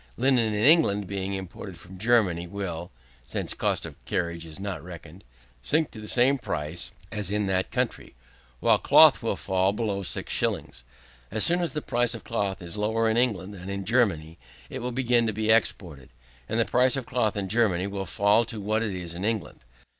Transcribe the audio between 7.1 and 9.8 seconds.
as in that country, while cloth will fall